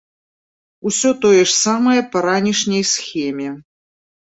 [0.89, 3.49] Усё тое ж самае па ранішняй схеме.